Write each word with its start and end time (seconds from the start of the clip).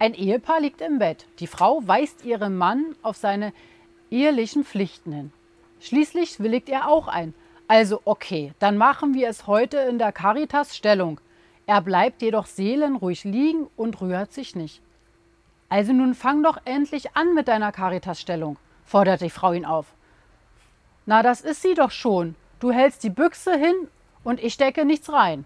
Ein 0.00 0.14
Ehepaar 0.14 0.60
liegt 0.60 0.80
im 0.80 0.98
Bett. 0.98 1.26
Die 1.40 1.46
Frau 1.46 1.86
weist 1.86 2.24
ihren 2.24 2.56
Mann 2.56 2.96
auf 3.02 3.18
seine 3.18 3.52
ehelichen 4.10 4.64
Pflichten 4.64 5.12
hin. 5.12 5.32
Schließlich 5.78 6.40
willigt 6.40 6.70
er 6.70 6.88
auch 6.88 7.06
ein. 7.06 7.34
Also 7.68 8.00
okay, 8.06 8.54
dann 8.60 8.78
machen 8.78 9.12
wir 9.12 9.28
es 9.28 9.46
heute 9.46 9.76
in 9.76 9.98
der 9.98 10.10
Caritas 10.10 10.74
Stellung. 10.74 11.20
Er 11.66 11.82
bleibt 11.82 12.22
jedoch 12.22 12.46
seelenruhig 12.46 13.24
liegen 13.24 13.66
und 13.76 14.00
rührt 14.00 14.32
sich 14.32 14.56
nicht. 14.56 14.80
Also 15.68 15.92
nun 15.92 16.14
fang 16.14 16.42
doch 16.42 16.56
endlich 16.64 17.14
an 17.14 17.34
mit 17.34 17.46
deiner 17.46 17.70
Caritas-Stellung, 17.70 18.56
fordert 18.86 19.20
die 19.20 19.28
Frau 19.28 19.52
ihn 19.52 19.66
auf. 19.66 19.86
Na, 21.04 21.22
das 21.22 21.42
ist 21.42 21.60
sie 21.60 21.74
doch 21.74 21.90
schon. 21.90 22.36
Du 22.58 22.72
hältst 22.72 23.04
die 23.04 23.10
Büchse 23.10 23.54
hin 23.54 23.74
und 24.24 24.42
ich 24.42 24.54
stecke 24.54 24.86
nichts 24.86 25.12
rein. 25.12 25.44